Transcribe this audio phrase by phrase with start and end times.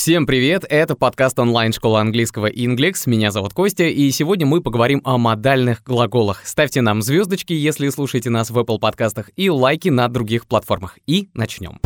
[0.00, 5.18] Всем привет, это подкаст онлайн-школы английского Inglex, меня зовут Костя, и сегодня мы поговорим о
[5.18, 6.40] модальных глаголах.
[6.46, 10.98] Ставьте нам звездочки, если слушаете нас в Apple подкастах, и лайки на других платформах.
[11.06, 11.80] И начнем.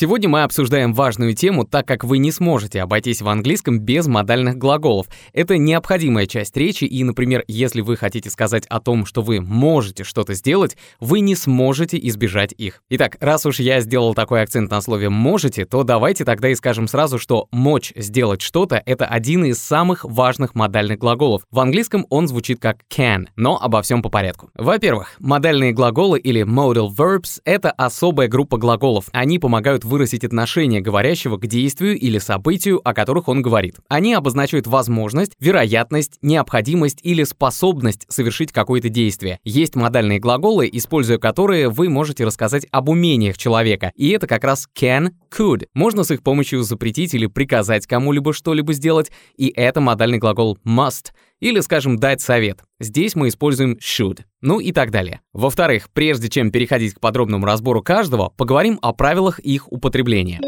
[0.00, 4.56] Сегодня мы обсуждаем важную тему, так как вы не сможете обойтись в английском без модальных
[4.56, 5.08] глаголов.
[5.32, 10.04] Это необходимая часть речи, и, например, если вы хотите сказать о том, что вы можете
[10.04, 12.80] что-то сделать, вы не сможете избежать их.
[12.90, 16.86] Итак, раз уж я сделал такой акцент на слове «можете», то давайте тогда и скажем
[16.86, 21.42] сразу, что «мочь сделать что-то»— это один из самых важных модальных глаголов.
[21.50, 24.50] В английском он звучит как can, но обо всем по порядку.
[24.54, 29.06] Во-первых, модальные глаголы или modal verbs— это особая группа глаголов.
[29.10, 33.76] Они помогают выразить отношение говорящего к действию или событию, о которых он говорит.
[33.88, 39.40] Они обозначивают возможность, вероятность, необходимость или способность совершить какое-то действие.
[39.42, 44.68] Есть модальные глаголы, используя которые вы можете рассказать об умениях человека, и это как раз
[44.78, 45.66] can, could.
[45.74, 51.08] Можно с их помощью запретить или приказать кому-либо что-либо сделать, и это модальный глагол must—
[51.40, 52.62] или, скажем, дать совет.
[52.80, 54.20] Здесь мы используем should.
[54.40, 55.20] Ну и так далее.
[55.32, 60.40] Во-вторых, прежде чем переходить к подробному разбору каждого, поговорим о правилах их употребления.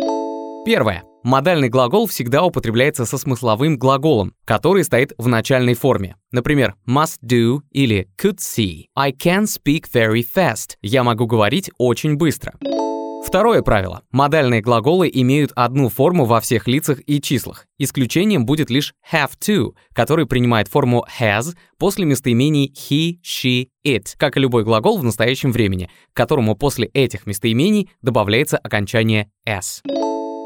[0.64, 1.04] Первое.
[1.22, 6.16] Модальный глагол всегда употребляется со смысловым глаголом, который стоит в начальной форме.
[6.32, 8.84] Например, must do или could see.
[8.96, 10.76] I can speak very fast.
[10.80, 12.54] Я могу говорить очень быстро.
[13.30, 14.02] Второе правило.
[14.10, 17.66] Модальные глаголы имеют одну форму во всех лицах и числах.
[17.78, 24.36] Исключением будет лишь have to, который принимает форму has после местоимений he, she, it, как
[24.36, 29.80] и любой глагол в настоящем времени, к которому после этих местоимений добавляется окончание s.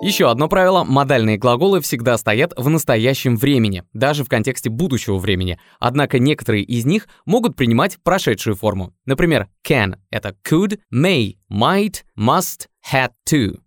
[0.02, 5.58] Еще одно правило– модальные глаголы всегда стоят в настоящем времени, даже в контексте будущего времени.
[5.80, 8.92] Однако некоторые из них могут принимать прошедшую форму.
[9.06, 13.58] Например, can– это could, may– might, must– had to.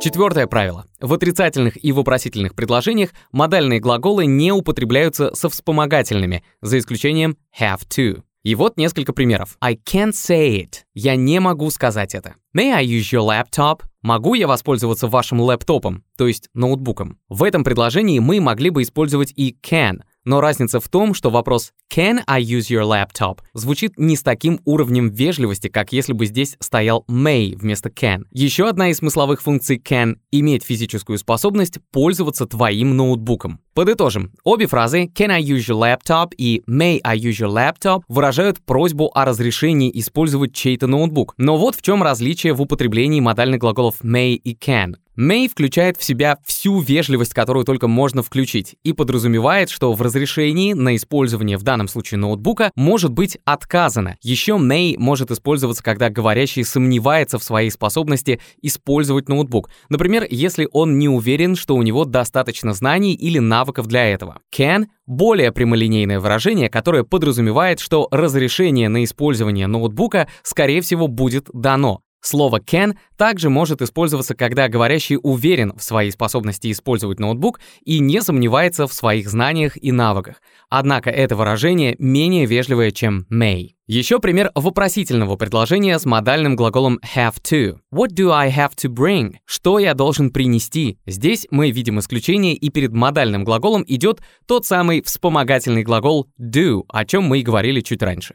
[0.00, 0.86] Четвертое правило.
[1.00, 8.22] В отрицательных и вопросительных предложениях модальные глаголы не употребляются со вспомогательными, за исключением have to.
[8.44, 9.56] И вот несколько примеров.
[9.60, 10.84] I can't say it.
[10.94, 12.36] Я не могу сказать это.
[12.56, 13.82] May I use your laptop?
[14.00, 17.18] Могу я воспользоваться вашим лэптопом, то есть ноутбуком?
[17.28, 21.72] В этом предложении мы могли бы использовать и can, но разница в том, что вопрос
[21.90, 26.58] «Can I use your laptop?» звучит не с таким уровнем вежливости, как если бы здесь
[26.60, 28.24] стоял may вместо can.
[28.30, 33.60] Еще одна из смысловых функций can— иметь физическую способность пользоваться твоим ноутбуком.
[33.72, 34.32] Подытожим.
[34.44, 39.10] Обе фразы «Can I use your laptop» и «May I use your laptop» выражают просьбу
[39.14, 41.32] о разрешении использовать чей-то ноутбук.
[41.38, 44.96] Но вот в чем различие в употреблении модальных глаголов may и can.
[45.18, 50.74] May включает в себя всю вежливость, которую только можно включить, и подразумевает, что в разрешении
[50.74, 54.16] на использование в данном случае ноутбука может быть отказано.
[54.22, 59.70] Еще may может использоваться, когда говорящий сомневается в своей способности использовать ноутбук.
[59.88, 64.38] Например, если он не уверен, что у него достаточно знаний или навыков для этого.
[64.54, 72.02] Can— более прямолинейное выражение, которое подразумевает, что разрешение на использование ноутбука, скорее всего, будет дано.
[72.20, 78.20] Слово can также может использоваться, когда говорящий уверен в своей способности использовать ноутбук и не
[78.22, 80.42] сомневается в своих знаниях и навыках.
[80.68, 83.70] Однако это выражение менее вежливое, чем may.
[83.86, 87.78] Еще пример вопросительного предложения с модальным глаголом have to.
[87.90, 89.36] What do I have to bring?
[89.46, 90.98] Что я должен принести?
[91.06, 97.06] Здесь мы видим исключение, и перед модальным глаголом идет тот самый вспомогательный глагол do, о
[97.06, 98.34] чем мы и говорили чуть раньше.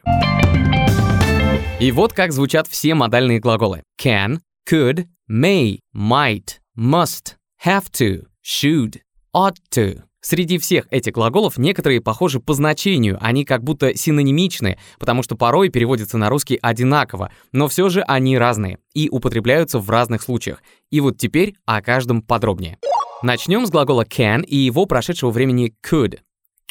[1.84, 3.82] И вот как звучат все модальные глаголы.
[4.02, 9.00] Can, could, may, might, must, have to, should,
[9.36, 10.00] ought to.
[10.22, 15.68] Среди всех этих глаголов некоторые похожи по значению, они как будто синонимичны, потому что порой
[15.68, 20.62] переводятся на русский одинаково, но все же они разные и употребляются в разных случаях.
[20.90, 22.78] И вот теперь о каждом подробнее.
[23.22, 26.20] Начнем с глагола can и его прошедшего времени could.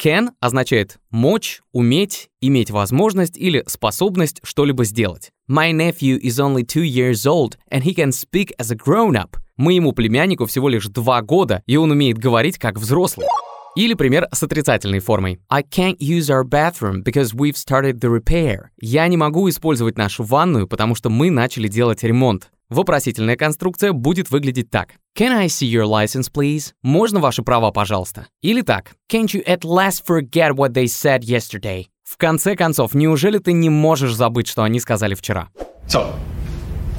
[0.00, 5.30] Can означает мочь, уметь, иметь возможность или способность что-либо сделать.
[5.48, 9.36] My nephew is only two years old, and he can speak as a grown-up.
[9.56, 13.28] Моему племяннику всего лишь два года, и он умеет говорить как взрослый.
[13.76, 15.40] Или пример с отрицательной формой.
[15.48, 18.66] I can't use our bathroom because we've started the repair.
[18.80, 22.50] Я не могу использовать нашу ванную, потому что мы начали делать ремонт.
[22.68, 24.94] Вопросительная конструкция будет выглядеть так.
[25.16, 26.72] Can I see your license, please?
[26.82, 28.26] Можно ваши права, пожалуйста?
[28.42, 28.96] Или так.
[29.08, 31.86] Can't you at last forget what they said yesterday?
[32.02, 35.50] В конце концов, неужели ты не можешь забыть, что они сказали вчера?
[35.86, 36.12] So,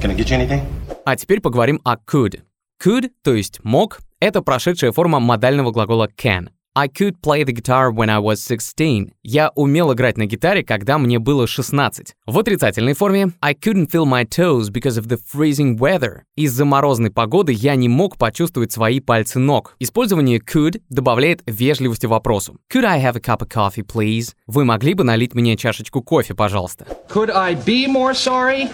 [0.00, 0.62] can I get you anything?
[1.04, 2.40] А теперь поговорим о could.
[2.82, 6.48] Could, то есть мог, это прошедшая форма модального глагола can.
[6.78, 9.10] I could play the guitar when I was 16.
[9.22, 12.14] Я умел играть на гитаре, когда мне было 16.
[12.26, 16.24] В отрицательной форме I couldn't feel my toes because of the freezing weather.
[16.36, 19.74] Из-за морозной погоды я не мог почувствовать свои пальцы ног.
[19.78, 22.58] Использование could добавляет вежливости вопросу.
[22.70, 24.34] Could I have a cup of coffee, please?
[24.46, 26.86] Вы могли бы налить мне чашечку кофе, пожалуйста?
[27.08, 28.68] Could I be more sorry?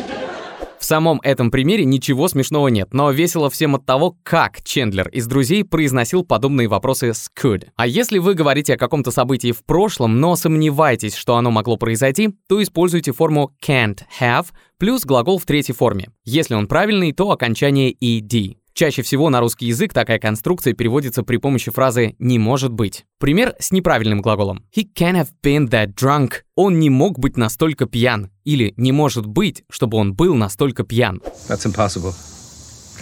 [0.83, 5.29] В самом этом примере ничего смешного нет, но весело всем от того, как Чендлер из
[5.29, 7.69] «Друзей» произносил подобные вопросы с could.
[7.77, 12.31] А если вы говорите о каком-то событии в прошлом, но сомневаетесь, что оно могло произойти,
[12.49, 14.47] то используйте форму can't have
[14.77, 16.09] плюс глагол в третьей форме.
[16.25, 18.57] Если он правильный, то окончание ed.
[18.75, 23.05] Чаще всего на русский язык такая конструкция переводится при помощи фразы «не может быть».
[23.19, 24.65] Пример с неправильным глаголом.
[24.75, 26.43] He can't have been that drunk.
[26.55, 28.31] Он не мог быть настолько пьян.
[28.45, 31.21] Или не может быть, чтобы он был настолько пьян.
[31.49, 32.15] That's impossible.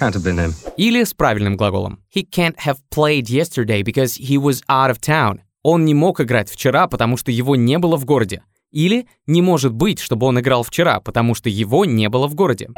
[0.01, 0.55] Can't have been him.
[0.77, 2.01] Или с правильным глаголом.
[2.15, 5.41] He can't have played yesterday because he was out of town.
[5.63, 8.43] Он не мог играть вчера, потому что его не было в городе.
[8.73, 12.71] Или не может быть, чтобы он играл вчера, потому что его не было в городе.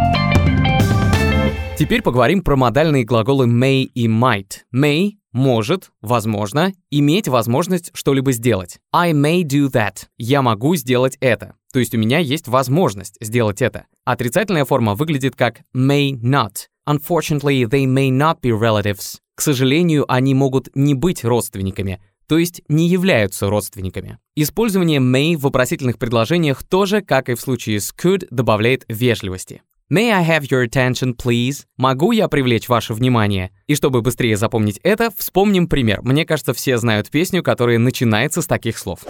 [1.82, 4.60] Теперь поговорим про модальные глаголы may и might.
[4.72, 8.78] May— может, возможно, иметь возможность что-либо сделать.
[8.92, 10.04] I may do that.
[10.16, 11.56] Я могу сделать это.
[11.72, 13.86] То есть у меня есть возможность сделать это.
[14.04, 16.68] Отрицательная форма выглядит как may not.
[16.88, 19.16] Unfortunately, they may not be relatives.
[19.34, 24.18] К сожалению, они могут не быть родственниками, то есть не являются родственниками.
[24.36, 29.62] Использование may в вопросительных предложениях тоже, как и в случае с could, добавляет вежливости.
[29.92, 31.66] May I have your attention, please?
[31.76, 33.50] Могу я привлечь ваше внимание?
[33.66, 36.00] И чтобы быстрее запомнить это, вспомним пример.
[36.00, 39.00] Мне кажется, все знают песню, которая начинается с таких слов.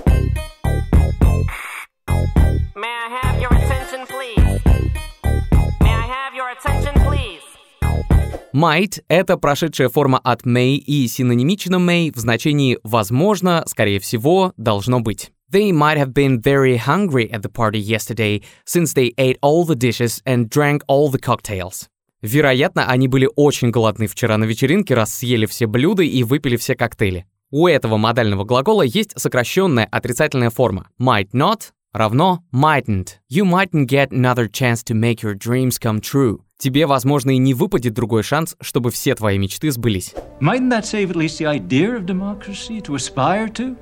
[8.53, 14.99] Might— это прошедшая форма от may и синонимично may в значении «возможно», «скорее всего», «должно
[14.99, 15.31] быть».
[15.53, 19.77] They might have been very hungry at the party yesterday, since they ate all the
[19.77, 21.91] dishes and drank all the cocktails.
[22.23, 26.75] Вероятно, они были очень голодны вчера на вечеринке, раз съели все блюда и выпили все
[26.75, 27.27] коктейли.
[27.51, 30.89] У этого модального глагола есть сокращенная отрицательная форма.
[30.99, 33.19] Might not равно mightn't.
[33.31, 36.41] You mightn't get another chance to make your dreams come true.
[36.57, 40.15] Тебе, возможно, и не выпадет другой шанс, чтобы все твои мечты сбылись.
[40.41, 43.77] Mightn't that save at least the idea of democracy to aspire to?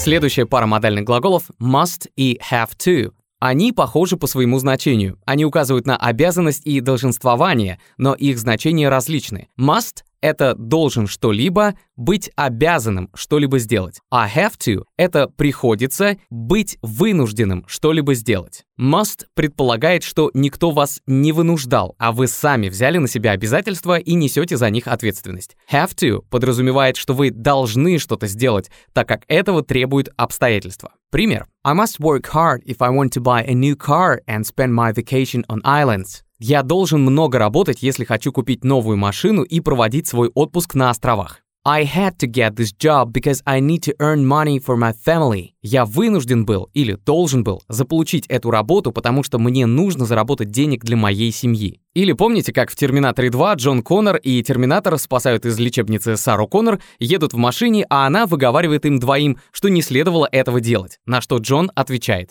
[0.00, 3.12] Следующая пара модальных глаголов must и have to.
[3.40, 5.18] Они похожи по своему значению.
[5.24, 9.48] Они указывают на обязанность и долженствование, но их значения различны.
[9.58, 14.00] Must— это должен что-либо, быть обязанным что-либо сделать.
[14.10, 18.64] А have to— это приходится быть вынужденным что-либо сделать.
[18.78, 24.12] Must предполагает, что никто вас не вынуждал, а вы сами взяли на себя обязательства и
[24.12, 25.56] несете за них ответственность.
[25.72, 30.92] Have to подразумевает, что вы должны что-то сделать, так как этого требуют обстоятельства.
[31.12, 31.46] Пример.
[31.64, 34.92] I must work hard if I want to buy a new car and spend my
[34.92, 36.22] vacation on islands.
[36.38, 41.40] Я должен много работать, если хочу купить новую машину и проводить свой отпуск на островах.
[41.62, 45.50] I had to get this job because I need to earn money for my family.
[45.60, 50.82] Я вынужден был или должен был заполучить эту работу, потому что мне нужно заработать денег
[50.82, 51.78] для моей семьи.
[51.92, 56.80] Или помните, как в «Терминаторе 2» Джон Коннор и Терминатор спасают из лечебницы Сару Коннор,
[56.98, 61.36] едут в машине, а она выговаривает им двоим, что не следовало этого делать, на что
[61.36, 62.30] Джон отвечает.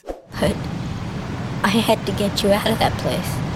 [1.61, 3.48] I had to get you out of that place.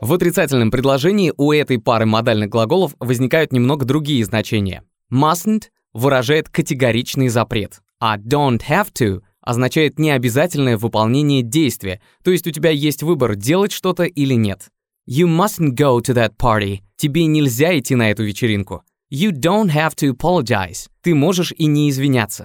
[0.00, 4.82] В отрицательном предложении у этой пары модальных глаголов возникают немного другие значения.
[5.10, 12.50] Mustn't выражает категоричный запрет, а don't have to означает необязательное выполнение действия, то есть у
[12.50, 14.68] тебя есть выбор делать что-то или нет.
[15.08, 16.80] You mustn't go to that party.
[16.96, 18.82] Тебе нельзя идти на эту вечеринку.
[19.12, 20.88] You don't have to apologize.
[21.02, 22.44] Ты можешь и не извиняться.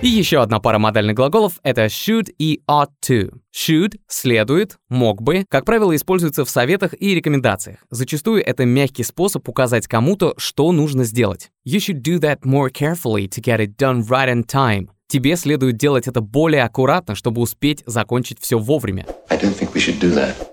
[0.00, 3.32] И еще одна пара модальных глаголов— это should и ought to.
[3.52, 7.78] Should— следует, мог бы, как правило, используется в советах и рекомендациях.
[7.90, 11.50] Зачастую это мягкий способ указать кому-то, что нужно сделать.
[11.66, 14.90] You should do that more carefully to get it done right on time.
[15.08, 19.04] Тебе следует делать это более аккуратно, чтобы успеть закончить все вовремя.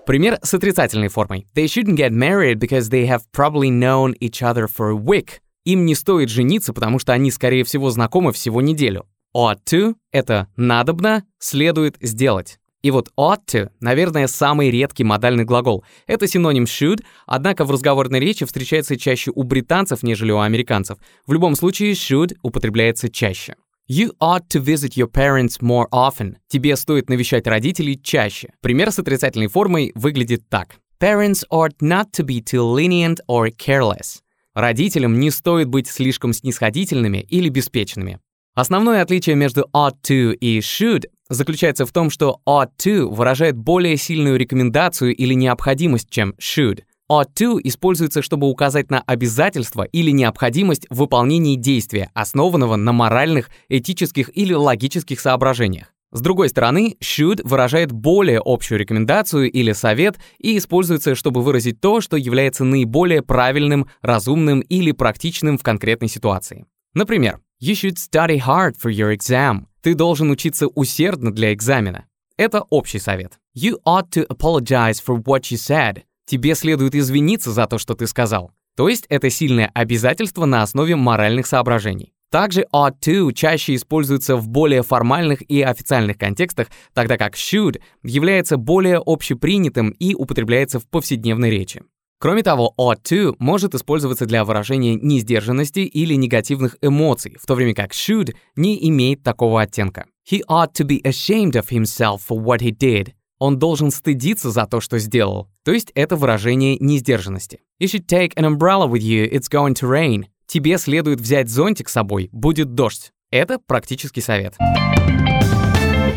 [0.06, 1.46] Пример с отрицательной формой.
[1.54, 5.38] They shouldn't get married because they have probably known each other for a week.
[5.64, 9.04] Им не стоит жениться, потому что они, скорее всего, знакомы всего неделю.
[9.36, 12.58] Ought to— это надобно, следует сделать.
[12.80, 15.84] И вот ought to, наверное, самый редкий модальный глагол.
[16.06, 20.96] Это синоним should, однако в разговорной речи встречается чаще у британцев, нежели у американцев.
[21.26, 23.56] В любом случае, should употребляется чаще.
[23.90, 26.36] You ought to visit your parents more often.
[26.48, 28.54] Тебе стоит навещать родителей чаще.
[28.62, 30.76] Пример с отрицательной формой выглядит так.
[30.98, 34.22] Parents ought not to be too lenient or careless.
[34.54, 38.18] Родителям не стоит быть слишком снисходительными или беспечными.
[38.56, 43.98] Основное отличие между ought to и should заключается в том, что ought to выражает более
[43.98, 46.80] сильную рекомендацию или необходимость, чем should.
[47.10, 53.50] Ought to используется, чтобы указать на обязательство или необходимость в выполнении действия, основанного на моральных,
[53.68, 55.92] этических или логических соображениях.
[56.10, 62.00] С другой стороны, should выражает более общую рекомендацию или совет и используется, чтобы выразить то,
[62.00, 66.64] что является наиболее правильным, разумным или практичным в конкретной ситуации.
[66.94, 69.66] Например, You should study hard for your exam.
[69.80, 72.04] Ты должен учиться усердно для экзамена.
[72.36, 73.38] Это общий совет.
[73.56, 76.02] You ought to apologize for what you said.
[76.26, 78.50] Тебе следует извиниться за то, что ты сказал.
[78.76, 82.12] То есть это сильное обязательство на основе моральных соображений.
[82.30, 88.58] Также ought to чаще используется в более формальных и официальных контекстах, тогда как should является
[88.58, 91.82] более общепринятым и употребляется в повседневной речи.
[92.18, 97.74] Кроме того, ought to может использоваться для выражения несдержанности или негативных эмоций, в то время
[97.74, 100.06] как should не имеет такого оттенка.
[100.30, 103.12] He ought to be ashamed of himself for what he did.
[103.38, 105.48] Он должен стыдиться за то, что сделал.
[105.62, 107.60] То есть это выражение несдержанности.
[107.78, 110.24] You should take an umbrella with you, it's going to rain.
[110.46, 113.12] Тебе следует взять зонтик с собой, будет дождь.
[113.30, 114.54] Это практический совет.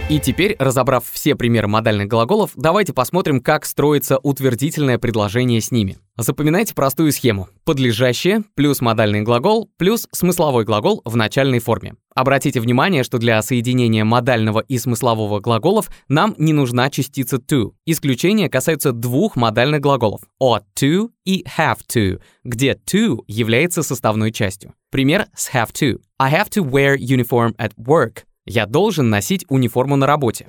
[0.09, 5.99] И теперь, разобрав все примеры модальных глаголов, давайте посмотрим, как строится утвердительное предложение с ними.
[6.17, 7.47] Запоминайте простую схему.
[7.63, 11.93] Подлежащее плюс модальный глагол плюс смысловой глагол в начальной форме.
[12.15, 17.73] Обратите внимание, что для соединения модального и смыслового глаголов нам не нужна частица to.
[17.85, 24.73] Исключения касаются двух модальных глаголов ought to и have to, где to является составной частью.
[24.89, 26.01] Пример с have to.
[26.17, 28.23] I have to wear uniform at work.
[28.51, 30.47] Я должен носить униформу на работе.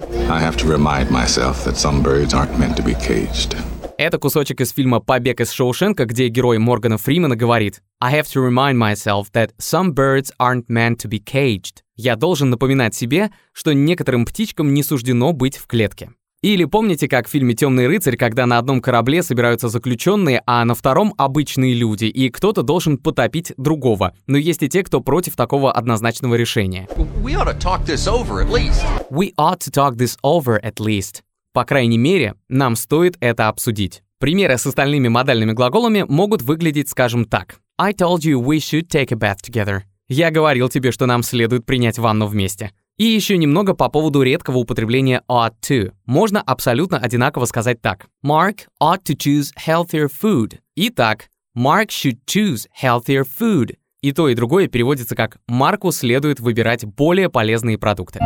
[3.98, 8.42] Это кусочек из фильма «Побег из Шоушенка», где герой Моргана Фримена говорит «I have to
[8.42, 11.82] remind myself that some birds aren't meant to be caged».
[11.94, 16.12] Я должен напоминать себе, что некоторым птичкам не суждено быть в клетке.
[16.42, 20.74] Или помните, как в фильме «Темный рыцарь», когда на одном корабле собираются заключенные, а на
[20.74, 24.14] втором— обычные люди, и кто-то должен потопить другого.
[24.26, 26.88] Но есть и те, кто против такого однозначного решения.
[27.22, 28.82] We ought to talk this over at least.
[29.10, 31.20] We ought to talk this over at least.
[31.52, 34.02] По крайней мере, нам стоит это обсудить.
[34.18, 37.56] Примеры с остальными модальными глаголами могут выглядеть, скажем так.
[37.78, 39.82] I told you we should take a bath together.
[40.08, 42.72] Я говорил тебе, что нам следует принять ванну вместе.
[43.00, 45.90] И еще немного по поводу редкого употребления ought to.
[46.04, 48.08] Можно абсолютно одинаково сказать так.
[48.22, 50.58] Mark ought to choose healthier food.
[50.76, 53.76] Итак, Mark should choose healthier food.
[54.02, 58.20] И то, и другое переводится как «Марку следует выбирать более полезные продукты».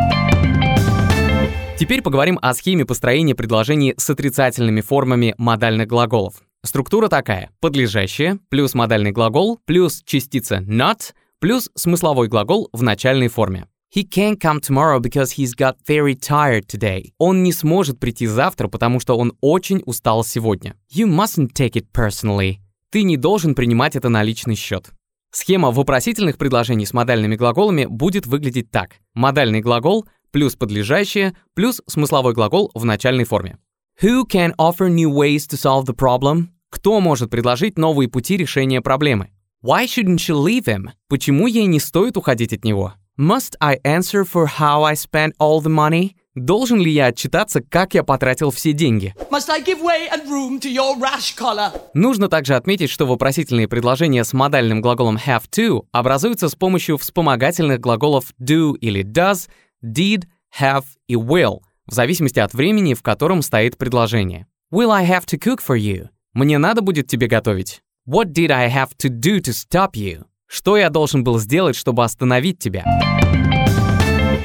[1.79, 6.43] Теперь поговорим о схеме построения предложений с отрицательными формами модальных глаголов.
[6.65, 7.49] Структура такая.
[7.61, 13.67] Подлежащее, плюс модальный глагол, плюс частица not, плюс смысловой глагол в начальной форме.
[13.93, 17.13] He can't come tomorrow because he's got very tired today.
[17.17, 20.75] Он не сможет прийти завтра, потому что он очень устал сегодня.
[20.93, 22.57] You mustn't take it personally.
[22.89, 24.91] Ты не должен принимать это на личный счет.
[25.31, 28.97] Схема вопросительных предложений с модальными глаголами будет выглядеть так.
[29.13, 33.57] Модальный глагол плюс подлежащее плюс смысловой глагол в начальной форме.
[34.01, 36.47] Who can offer new ways to solve the problem?
[36.69, 39.29] Кто может предложить новые пути решения проблемы?
[39.63, 40.89] Why shouldn't she leave him?
[41.07, 42.93] Почему ей не стоит уходить от него?
[43.17, 46.15] Must I answer for how I spent all the money?
[46.35, 49.15] Должен ли я отчитаться, как я потратил все деньги?
[49.31, 51.71] Must I give way and room to your rash collar?
[51.93, 57.79] Нужно также отметить, что вопросительные предложения с модальным глаголом have to образуются с помощью вспомогательных
[57.79, 59.47] глаголов do или does,
[59.81, 60.25] did,
[60.59, 64.45] have и will, в зависимости от времени, в котором стоит предложение.
[64.73, 66.09] Will I have to cook for you?
[66.33, 67.81] Мне надо будет тебе готовить.
[68.05, 70.25] What did I have to do to stop you?
[70.55, 72.85] Что я должен был сделать, чтобы остановить тебя?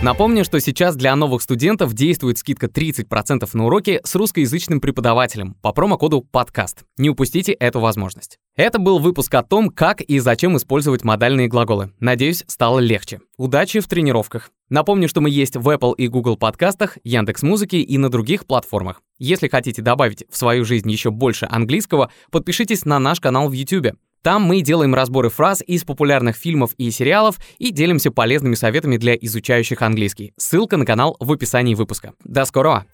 [0.02, 5.72] Напомню, что сейчас для новых студентов действует скидка 30% на уроки с русскоязычным преподавателем по
[5.72, 6.82] промокоду «Подкаст».
[6.98, 8.40] Не упустите эту возможность.
[8.56, 11.92] Это был выпуск о том, как и зачем использовать модальные глаголы.
[12.00, 13.20] Надеюсь, стало легче.
[13.36, 14.50] Удачи в тренировках.
[14.68, 19.00] Напомню, что мы есть в Apple и Google подкастах, Яндекс Музыки и на других платформах.
[19.20, 23.94] Если хотите добавить в свою жизнь еще больше английского, подпишитесь на наш канал в YouTube.
[24.22, 29.14] Там мы делаем разборы фраз из популярных фильмов и сериалов и делимся полезными советами для
[29.14, 30.34] изучающих английский.
[30.36, 32.12] Ссылка на канал в описании выпуска.
[32.24, 32.84] До скорого!